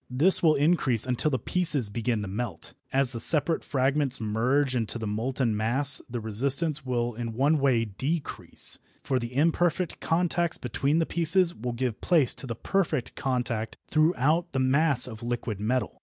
This 0.09 0.41
will 0.41 0.55
increase 0.55 1.05
until 1.05 1.29
the 1.29 1.37
pieces 1.37 1.87
begin 1.87 2.23
to 2.23 2.27
melt. 2.27 2.73
As 2.91 3.11
the 3.11 3.19
separate 3.19 3.63
fragments 3.63 4.19
merge 4.19 4.75
into 4.75 4.97
the 4.97 5.05
molten 5.05 5.55
mass 5.55 6.01
the 6.09 6.19
resistance 6.19 6.83
will 6.83 7.13
in 7.13 7.33
one 7.33 7.59
way 7.59 7.85
decrease, 7.85 8.79
for 9.03 9.19
the 9.19 9.35
imperfect 9.35 9.99
contacts 9.99 10.57
between 10.57 10.97
the 10.97 11.05
pieces 11.05 11.53
will 11.53 11.73
give 11.73 12.01
place 12.01 12.33
to 12.33 12.47
the 12.47 12.55
perfect 12.55 13.15
contact 13.15 13.77
throughout 13.87 14.53
the 14.53 14.57
mass 14.59 15.05
of 15.05 15.21
liquid 15.21 15.59
metal. 15.59 15.99